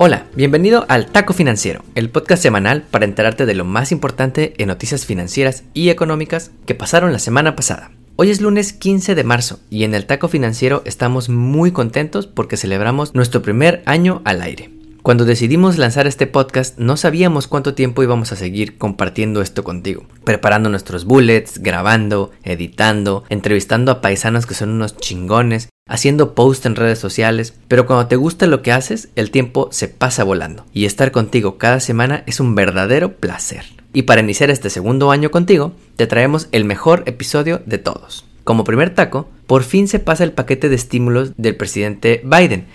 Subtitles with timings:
[0.00, 4.68] Hola, bienvenido al Taco Financiero, el podcast semanal para enterarte de lo más importante en
[4.68, 7.90] noticias financieras y económicas que pasaron la semana pasada.
[8.14, 12.56] Hoy es lunes 15 de marzo y en el Taco Financiero estamos muy contentos porque
[12.56, 14.77] celebramos nuestro primer año al aire.
[15.08, 20.04] Cuando decidimos lanzar este podcast no sabíamos cuánto tiempo íbamos a seguir compartiendo esto contigo,
[20.22, 26.76] preparando nuestros bullets, grabando, editando, entrevistando a paisanos que son unos chingones, haciendo posts en
[26.76, 30.84] redes sociales, pero cuando te gusta lo que haces, el tiempo se pasa volando y
[30.84, 33.64] estar contigo cada semana es un verdadero placer.
[33.94, 38.26] Y para iniciar este segundo año contigo, te traemos el mejor episodio de todos.
[38.44, 42.66] Como primer taco, por fin se pasa el paquete de estímulos del presidente Biden,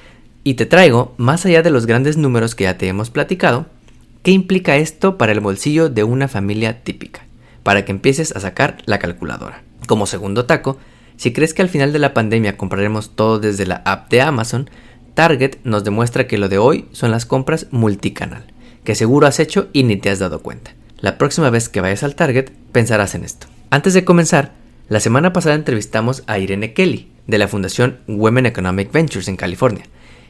[0.43, 3.65] y te traigo, más allá de los grandes números que ya te hemos platicado,
[4.23, 7.25] qué implica esto para el bolsillo de una familia típica,
[7.63, 9.63] para que empieces a sacar la calculadora.
[9.87, 10.77] Como segundo taco,
[11.17, 14.69] si crees que al final de la pandemia compraremos todo desde la app de Amazon,
[15.13, 18.45] Target nos demuestra que lo de hoy son las compras multicanal,
[18.83, 20.73] que seguro has hecho y ni te has dado cuenta.
[20.99, 23.47] La próxima vez que vayas al Target pensarás en esto.
[23.69, 24.53] Antes de comenzar,
[24.89, 29.85] la semana pasada entrevistamos a Irene Kelly, de la Fundación Women Economic Ventures en California,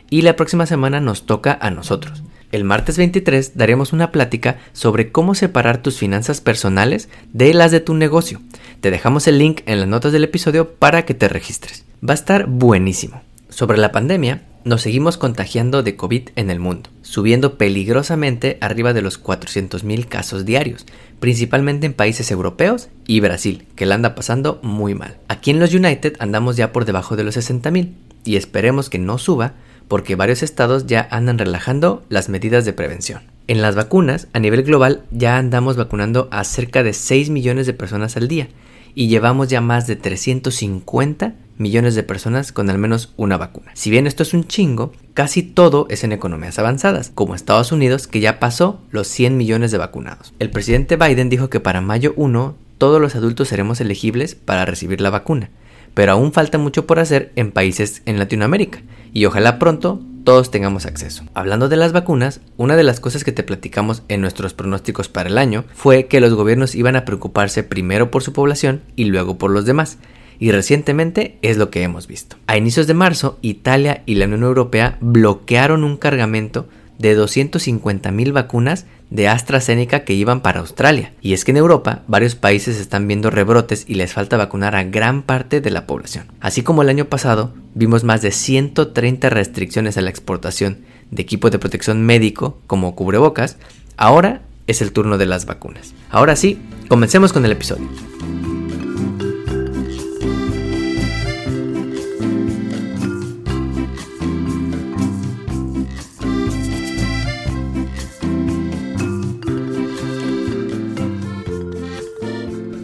[0.09, 2.23] y la próxima semana nos toca a nosotros.
[2.51, 7.79] El martes 23 daremos una plática sobre cómo separar tus finanzas personales de las de
[7.79, 8.41] tu negocio.
[8.79, 11.83] Te dejamos el link en las notas del episodio para que te registres.
[12.07, 13.23] Va a estar buenísimo.
[13.49, 19.01] Sobre la pandemia, nos seguimos contagiando de COVID en el mundo, subiendo peligrosamente arriba de
[19.01, 20.85] los 400.000 casos diarios,
[21.19, 25.17] principalmente en países europeos y Brasil, que la anda pasando muy mal.
[25.27, 27.93] Aquí en los United andamos ya por debajo de los 60.000
[28.25, 29.53] y esperemos que no suba
[29.87, 33.21] porque varios estados ya andan relajando las medidas de prevención.
[33.47, 37.73] En las vacunas, a nivel global, ya andamos vacunando a cerca de 6 millones de
[37.73, 38.47] personas al día
[38.95, 43.71] y llevamos ya más de 350 millones de personas con al menos una vacuna.
[43.73, 48.07] Si bien esto es un chingo, casi todo es en economías avanzadas, como Estados Unidos
[48.07, 50.33] que ya pasó los 100 millones de vacunados.
[50.39, 55.01] El presidente Biden dijo que para mayo 1 todos los adultos seremos elegibles para recibir
[55.01, 55.49] la vacuna
[55.93, 58.81] pero aún falta mucho por hacer en países en Latinoamérica
[59.13, 61.23] y ojalá pronto todos tengamos acceso.
[61.33, 65.29] Hablando de las vacunas, una de las cosas que te platicamos en nuestros pronósticos para
[65.29, 69.37] el año fue que los gobiernos iban a preocuparse primero por su población y luego
[69.37, 69.97] por los demás.
[70.39, 72.37] Y recientemente es lo que hemos visto.
[72.47, 76.67] A inicios de marzo, Italia y la Unión Europea bloquearon un cargamento
[76.97, 81.13] de 250.000 vacunas de AstraZeneca que iban para Australia.
[81.21, 84.83] Y es que en Europa varios países están viendo rebrotes y les falta vacunar a
[84.83, 86.25] gran parte de la población.
[86.39, 90.79] Así como el año pasado vimos más de 130 restricciones a la exportación
[91.11, 93.57] de equipos de protección médico como cubrebocas,
[93.97, 95.93] ahora es el turno de las vacunas.
[96.09, 97.87] Ahora sí, comencemos con el episodio.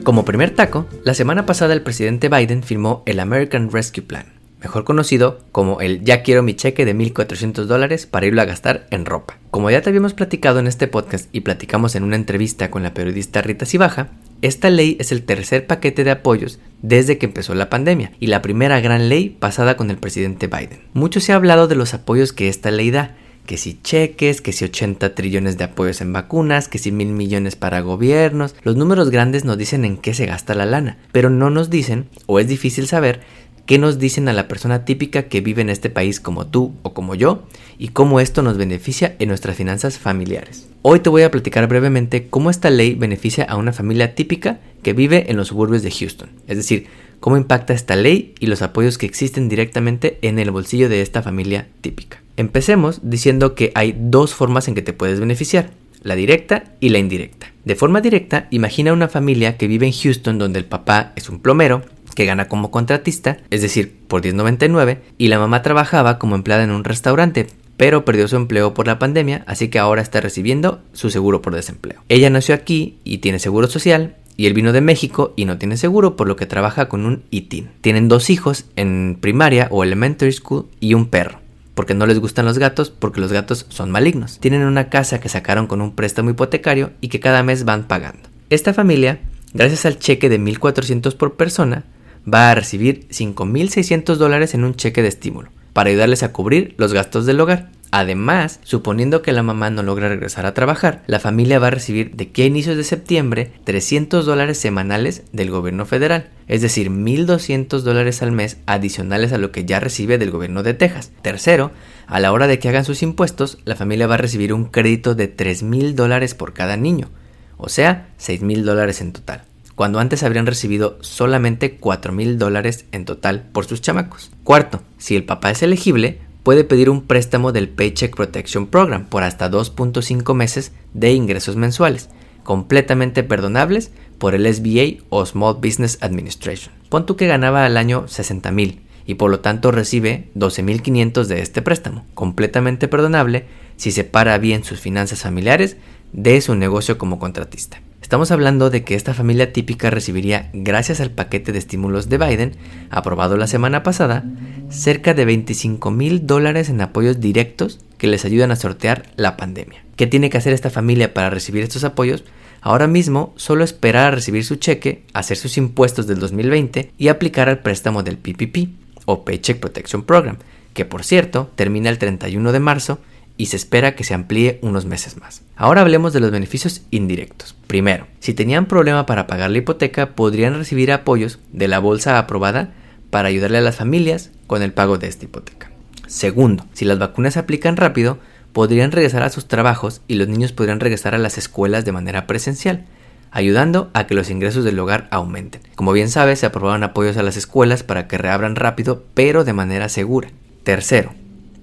[0.09, 4.25] Como primer taco, la semana pasada el presidente Biden firmó el American Rescue Plan,
[4.59, 8.87] mejor conocido como el Ya quiero mi cheque de 1.400 dólares para irlo a gastar
[8.89, 9.37] en ropa.
[9.51, 12.95] Como ya te habíamos platicado en este podcast y platicamos en una entrevista con la
[12.95, 14.09] periodista Rita Cibaja,
[14.41, 18.41] esta ley es el tercer paquete de apoyos desde que empezó la pandemia y la
[18.41, 20.81] primera gran ley pasada con el presidente Biden.
[20.93, 23.15] Mucho se ha hablado de los apoyos que esta ley da,
[23.49, 27.55] que si cheques, que si 80 trillones de apoyos en vacunas, que si mil millones
[27.55, 28.53] para gobiernos.
[28.61, 32.05] Los números grandes nos dicen en qué se gasta la lana, pero no nos dicen,
[32.27, 33.21] o es difícil saber,
[33.65, 36.93] qué nos dicen a la persona típica que vive en este país como tú o
[36.93, 37.47] como yo
[37.79, 40.67] y cómo esto nos beneficia en nuestras finanzas familiares.
[40.83, 44.93] Hoy te voy a platicar brevemente cómo esta ley beneficia a una familia típica que
[44.93, 46.85] vive en los suburbios de Houston, es decir,
[47.19, 51.23] cómo impacta esta ley y los apoyos que existen directamente en el bolsillo de esta
[51.23, 52.21] familia típica.
[52.39, 55.71] Empecemos diciendo que hay dos formas en que te puedes beneficiar,
[56.03, 57.51] la directa y la indirecta.
[57.65, 61.41] De forma directa, imagina una familia que vive en Houston donde el papá es un
[61.41, 61.81] plomero,
[62.15, 66.71] que gana como contratista, es decir, por 10.99, y la mamá trabajaba como empleada en
[66.71, 71.09] un restaurante, pero perdió su empleo por la pandemia, así que ahora está recibiendo su
[71.09, 72.05] seguro por desempleo.
[72.07, 75.75] Ella nació aquí y tiene seguro social, y él vino de México y no tiene
[75.75, 77.67] seguro, por lo que trabaja con un ITIN.
[77.81, 81.41] Tienen dos hijos en primaria o elementary school y un perro
[81.79, 84.37] porque no les gustan los gatos, porque los gatos son malignos.
[84.41, 88.27] Tienen una casa que sacaron con un préstamo hipotecario y que cada mes van pagando.
[88.49, 89.21] Esta familia,
[89.53, 91.85] gracias al cheque de 1.400 por persona,
[92.27, 96.91] va a recibir 5.600 dólares en un cheque de estímulo para ayudarles a cubrir los
[96.91, 97.71] gastos del hogar.
[97.91, 102.15] Además, suponiendo que la mamá no logra regresar a trabajar, la familia va a recibir
[102.15, 107.81] de aquí a inicios de septiembre 300 dólares semanales del gobierno federal, es decir, 1.200
[107.81, 111.11] dólares al mes adicionales a lo que ya recibe del gobierno de Texas.
[111.23, 111.71] Tercero,
[112.05, 115.15] a la hora de que hagan sus impuestos, la familia va a recibir un crédito
[115.15, 117.09] de 3.000 dólares por cada niño,
[117.57, 119.43] o sea, 6.000 dólares en total
[119.79, 124.29] cuando antes habrían recibido solamente 4 mil dólares en total por sus chamacos.
[124.43, 126.19] Cuarto, si el papá es elegible,
[126.49, 132.09] puede pedir un préstamo del Paycheck Protection Program por hasta 2.5 meses de ingresos mensuales,
[132.41, 136.73] completamente perdonables por el SBA o Small Business Administration.
[136.89, 141.43] Pon tú que ganaba al año 60 mil y por lo tanto recibe 12.500 de
[141.43, 143.45] este préstamo, completamente perdonable
[143.77, 145.77] si separa bien sus finanzas familiares
[146.13, 147.79] de su negocio como contratista.
[148.09, 152.55] Estamos hablando de que esta familia típica recibiría, gracias al paquete de estímulos de Biden,
[152.89, 154.23] aprobado la semana pasada,
[154.71, 159.85] cerca de 25 mil dólares en apoyos directos que les ayudan a sortear la pandemia.
[159.95, 162.23] ¿Qué tiene que hacer esta familia para recibir estos apoyos?
[162.61, 167.47] Ahora mismo solo esperar a recibir su cheque, hacer sus impuestos del 2020 y aplicar
[167.47, 168.69] al préstamo del PPP
[169.05, 170.39] o Paycheck Protection Program,
[170.73, 172.97] que por cierto termina el 31 de marzo
[173.39, 175.43] y se espera que se amplíe unos meses más.
[175.55, 177.55] Ahora hablemos de los beneficios indirectos.
[177.67, 182.73] Primero, si tenían problema para pagar la hipoteca, podrían recibir apoyos de la bolsa aprobada
[183.09, 185.71] para ayudarle a las familias con el pago de esta hipoteca.
[186.05, 188.19] Segundo, si las vacunas se aplican rápido,
[188.51, 192.27] podrían regresar a sus trabajos y los niños podrían regresar a las escuelas de manera
[192.27, 192.87] presencial,
[193.31, 195.61] ayudando a que los ingresos del hogar aumenten.
[195.75, 199.53] Como bien sabes, se aprobaron apoyos a las escuelas para que reabran rápido, pero de
[199.53, 200.29] manera segura.
[200.63, 201.13] Tercero,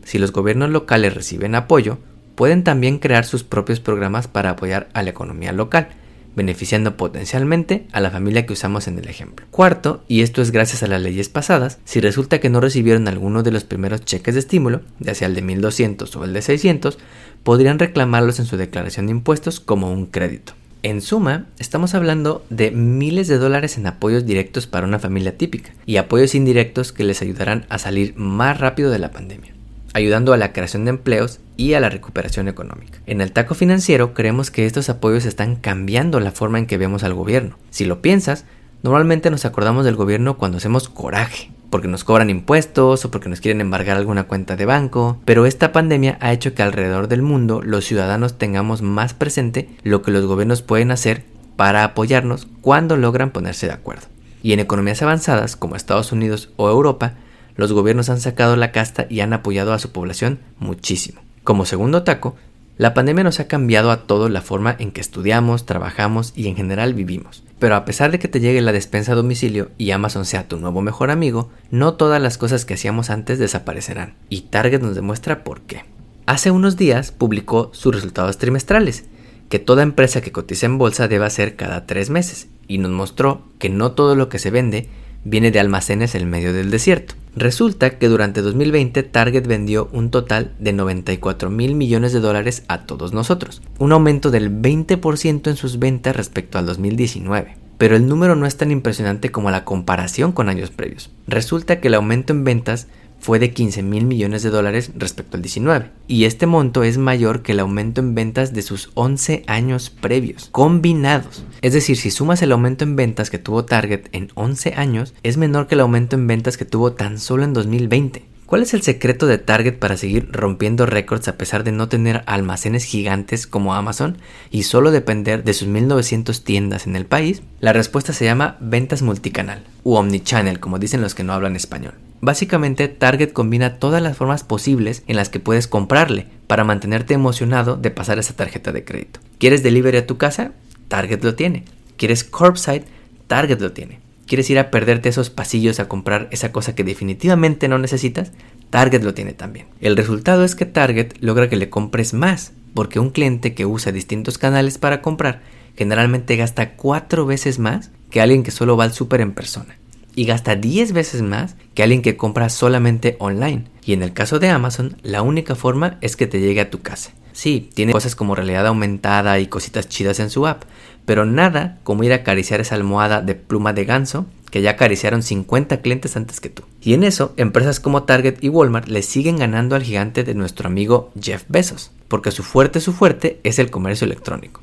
[0.06, 1.98] si los gobiernos locales reciben apoyo,
[2.36, 5.88] pueden también crear sus propios programas para apoyar a la economía local,
[6.36, 9.46] beneficiando potencialmente a la familia que usamos en el ejemplo.
[9.50, 13.42] Cuarto, y esto es gracias a las leyes pasadas, si resulta que no recibieron alguno
[13.42, 16.98] de los primeros cheques de estímulo, ya sea el de 1200 o el de 600,
[17.42, 20.52] podrían reclamarlos en su declaración de impuestos como un crédito.
[20.84, 25.72] En suma, estamos hablando de miles de dólares en apoyos directos para una familia típica
[25.84, 29.55] y apoyos indirectos que les ayudarán a salir más rápido de la pandemia
[29.96, 32.98] ayudando a la creación de empleos y a la recuperación económica.
[33.06, 37.02] En el taco financiero creemos que estos apoyos están cambiando la forma en que vemos
[37.02, 37.56] al gobierno.
[37.70, 38.44] Si lo piensas,
[38.82, 43.40] normalmente nos acordamos del gobierno cuando hacemos coraje, porque nos cobran impuestos o porque nos
[43.40, 47.62] quieren embargar alguna cuenta de banco, pero esta pandemia ha hecho que alrededor del mundo
[47.64, 51.24] los ciudadanos tengamos más presente lo que los gobiernos pueden hacer
[51.56, 54.08] para apoyarnos cuando logran ponerse de acuerdo.
[54.42, 57.14] Y en economías avanzadas como Estados Unidos o Europa,
[57.56, 61.20] los gobiernos han sacado la casta y han apoyado a su población muchísimo.
[61.44, 62.36] Como segundo taco,
[62.78, 66.56] la pandemia nos ha cambiado a todos la forma en que estudiamos, trabajamos y en
[66.56, 67.42] general vivimos.
[67.58, 70.58] Pero a pesar de que te llegue la despensa a domicilio y Amazon sea tu
[70.58, 74.14] nuevo mejor amigo, no todas las cosas que hacíamos antes desaparecerán.
[74.28, 75.84] Y Target nos demuestra por qué.
[76.26, 79.04] Hace unos días publicó sus resultados trimestrales,
[79.48, 83.42] que toda empresa que cotiza en bolsa debe hacer cada tres meses, y nos mostró
[83.58, 84.88] que no todo lo que se vende
[85.24, 87.14] viene de almacenes en medio del desierto.
[87.36, 92.86] Resulta que durante 2020 Target vendió un total de 94 mil millones de dólares a
[92.86, 97.58] todos nosotros, un aumento del 20% en sus ventas respecto al 2019.
[97.76, 101.10] Pero el número no es tan impresionante como la comparación con años previos.
[101.26, 105.42] Resulta que el aumento en ventas fue de 15 mil millones de dólares respecto al
[105.42, 109.90] 19, y este monto es mayor que el aumento en ventas de sus 11 años
[109.90, 111.44] previos, combinados.
[111.62, 115.36] Es decir, si sumas el aumento en ventas que tuvo Target en 11 años, es
[115.36, 118.36] menor que el aumento en ventas que tuvo tan solo en 2020.
[118.46, 122.22] ¿Cuál es el secreto de Target para seguir rompiendo récords a pesar de no tener
[122.26, 124.18] almacenes gigantes como Amazon
[124.52, 127.42] y solo depender de sus 1900 tiendas en el país?
[127.58, 131.94] La respuesta se llama ventas multicanal u omnichannel, como dicen los que no hablan español.
[132.20, 137.76] Básicamente, Target combina todas las formas posibles en las que puedes comprarle para mantenerte emocionado
[137.76, 139.20] de pasar esa tarjeta de crédito.
[139.38, 140.52] ¿Quieres delivery a tu casa?
[140.88, 141.64] Target lo tiene.
[141.96, 142.84] ¿Quieres curbside?
[143.26, 144.00] Target lo tiene.
[144.26, 148.32] ¿Quieres ir a perderte esos pasillos a comprar esa cosa que definitivamente no necesitas?
[148.70, 149.66] Target lo tiene también.
[149.80, 153.92] El resultado es que Target logra que le compres más, porque un cliente que usa
[153.92, 155.42] distintos canales para comprar
[155.76, 159.76] generalmente gasta cuatro veces más que alguien que solo va al súper en persona
[160.16, 163.66] y gasta 10 veces más que alguien que compra solamente online.
[163.84, 166.80] Y en el caso de Amazon, la única forma es que te llegue a tu
[166.80, 167.12] casa.
[167.32, 170.64] Sí, tiene cosas como realidad aumentada y cositas chidas en su app,
[171.04, 175.22] pero nada como ir a acariciar esa almohada de pluma de ganso que ya acariciaron
[175.22, 176.62] 50 clientes antes que tú.
[176.80, 180.66] Y en eso, empresas como Target y Walmart le siguen ganando al gigante de nuestro
[180.66, 184.62] amigo Jeff Bezos, porque su fuerte, su fuerte es el comercio electrónico.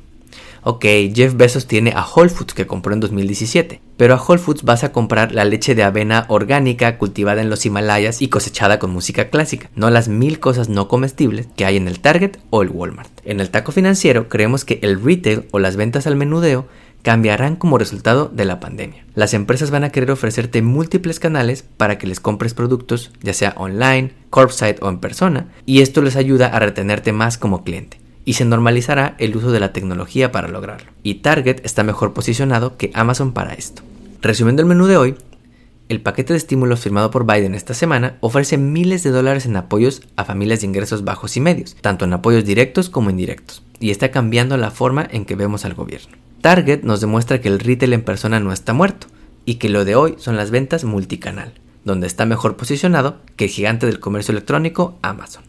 [0.66, 4.62] Ok, Jeff Bezos tiene a Whole Foods que compró en 2017, pero a Whole Foods
[4.62, 8.90] vas a comprar la leche de avena orgánica cultivada en los Himalayas y cosechada con
[8.90, 12.70] música clásica, no las mil cosas no comestibles que hay en el Target o el
[12.70, 13.10] Walmart.
[13.26, 16.66] En el taco financiero creemos que el retail o las ventas al menudeo
[17.02, 19.04] cambiarán como resultado de la pandemia.
[19.14, 23.52] Las empresas van a querer ofrecerte múltiples canales para que les compres productos, ya sea
[23.58, 28.34] online, curbside o en persona, y esto les ayuda a retenerte más como cliente y
[28.34, 30.90] se normalizará el uso de la tecnología para lograrlo.
[31.02, 33.82] Y Target está mejor posicionado que Amazon para esto.
[34.22, 35.16] Resumiendo el menú de hoy,
[35.90, 40.00] el paquete de estímulos firmado por Biden esta semana ofrece miles de dólares en apoyos
[40.16, 44.10] a familias de ingresos bajos y medios, tanto en apoyos directos como indirectos, y está
[44.10, 46.16] cambiando la forma en que vemos al gobierno.
[46.40, 49.08] Target nos demuestra que el retail en persona no está muerto,
[49.44, 51.52] y que lo de hoy son las ventas multicanal,
[51.84, 55.42] donde está mejor posicionado que el gigante del comercio electrónico Amazon.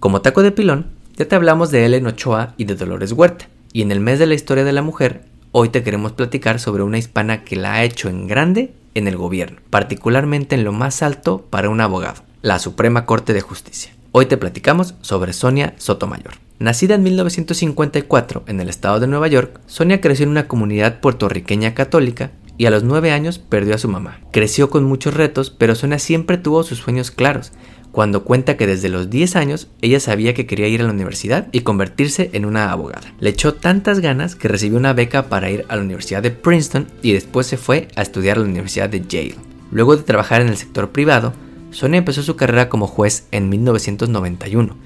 [0.00, 3.82] Como taco de pilón, ya te hablamos de Ellen Ochoa y de Dolores Huerta, y
[3.82, 6.98] en el mes de la historia de la mujer, hoy te queremos platicar sobre una
[6.98, 11.46] hispana que la ha hecho en grande en el gobierno, particularmente en lo más alto
[11.50, 13.92] para un abogado, la Suprema Corte de Justicia.
[14.12, 16.34] Hoy te platicamos sobre Sonia Sotomayor.
[16.58, 21.74] Nacida en 1954 en el estado de Nueva York, Sonia creció en una comunidad puertorriqueña
[21.74, 24.20] católica y a los 9 años perdió a su mamá.
[24.30, 27.52] Creció con muchos retos, pero Sonia siempre tuvo sus sueños claros
[27.92, 31.48] cuando cuenta que desde los 10 años ella sabía que quería ir a la universidad
[31.52, 33.12] y convertirse en una abogada.
[33.20, 36.88] Le echó tantas ganas que recibió una beca para ir a la Universidad de Princeton
[37.02, 39.36] y después se fue a estudiar a la Universidad de Yale.
[39.70, 41.34] Luego de trabajar en el sector privado,
[41.70, 44.76] Sonia empezó su carrera como juez en 1991,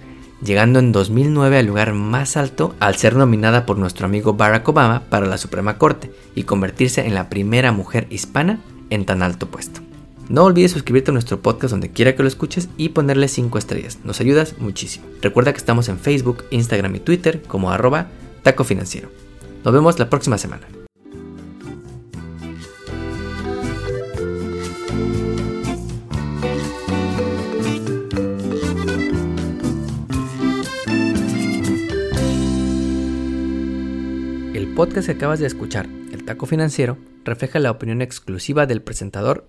[0.43, 5.05] llegando en 2009 al lugar más alto al ser nominada por nuestro amigo Barack Obama
[5.09, 8.61] para la Suprema Corte y convertirse en la primera mujer hispana
[8.91, 9.86] en tan alto puesto.
[10.29, 14.01] No olvides suscribirte a nuestro podcast donde quiera que lo escuches y ponerle 5 estrellas.
[14.03, 15.07] Nos ayudas muchísimo.
[15.23, 18.09] Recuerda que estamos en Facebook, Instagram y Twitter como arroba
[18.43, 19.09] taco financiero.
[19.65, 20.67] Nos vemos la próxima semana.
[34.55, 39.49] El podcast que acabas de escuchar, El Taco Financiero, refleja la opinión exclusiva del presentador